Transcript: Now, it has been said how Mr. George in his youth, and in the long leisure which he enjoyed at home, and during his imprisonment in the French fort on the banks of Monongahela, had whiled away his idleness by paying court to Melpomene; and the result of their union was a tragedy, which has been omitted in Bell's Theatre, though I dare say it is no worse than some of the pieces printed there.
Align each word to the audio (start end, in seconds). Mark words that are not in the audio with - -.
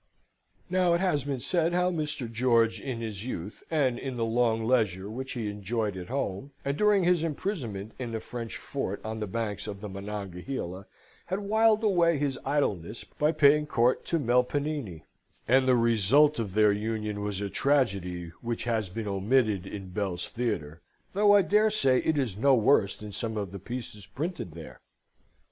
Now, 0.67 0.93
it 0.95 0.99
has 0.99 1.25
been 1.25 1.41
said 1.41 1.73
how 1.75 1.91
Mr. 1.91 2.25
George 2.31 2.79
in 2.81 3.01
his 3.01 3.23
youth, 3.23 3.61
and 3.69 3.99
in 3.99 4.17
the 4.17 4.25
long 4.25 4.65
leisure 4.65 5.07
which 5.11 5.33
he 5.33 5.47
enjoyed 5.47 5.95
at 5.95 6.07
home, 6.09 6.49
and 6.65 6.75
during 6.75 7.03
his 7.03 7.21
imprisonment 7.21 7.91
in 7.99 8.11
the 8.11 8.19
French 8.19 8.57
fort 8.57 8.99
on 9.05 9.19
the 9.19 9.27
banks 9.27 9.67
of 9.67 9.79
Monongahela, 9.83 10.87
had 11.27 11.41
whiled 11.41 11.83
away 11.83 12.17
his 12.17 12.39
idleness 12.43 13.03
by 13.03 13.31
paying 13.31 13.67
court 13.67 14.03
to 14.05 14.17
Melpomene; 14.17 15.03
and 15.47 15.67
the 15.67 15.75
result 15.75 16.39
of 16.39 16.55
their 16.55 16.71
union 16.71 17.21
was 17.21 17.39
a 17.39 17.47
tragedy, 17.47 18.31
which 18.41 18.63
has 18.63 18.89
been 18.89 19.07
omitted 19.07 19.67
in 19.67 19.91
Bell's 19.91 20.29
Theatre, 20.29 20.81
though 21.13 21.35
I 21.35 21.43
dare 21.43 21.69
say 21.69 21.99
it 21.99 22.17
is 22.17 22.35
no 22.35 22.55
worse 22.55 22.95
than 22.95 23.11
some 23.11 23.37
of 23.37 23.51
the 23.51 23.59
pieces 23.59 24.07
printed 24.07 24.53
there. 24.53 24.79